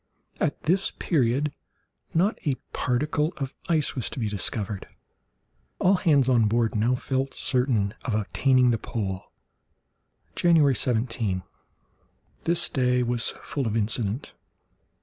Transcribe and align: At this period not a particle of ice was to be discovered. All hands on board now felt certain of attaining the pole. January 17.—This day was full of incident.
At 0.39 0.63
this 0.63 0.89
period 0.89 1.53
not 2.11 2.39
a 2.43 2.55
particle 2.73 3.33
of 3.37 3.53
ice 3.69 3.93
was 3.93 4.09
to 4.09 4.17
be 4.17 4.27
discovered. 4.27 4.87
All 5.77 5.93
hands 5.93 6.27
on 6.27 6.45
board 6.47 6.73
now 6.73 6.95
felt 6.95 7.35
certain 7.35 7.93
of 8.03 8.15
attaining 8.15 8.71
the 8.71 8.79
pole. 8.79 9.25
January 10.35 10.73
17.—This 10.73 12.67
day 12.69 13.03
was 13.03 13.29
full 13.43 13.67
of 13.67 13.77
incident. 13.77 14.33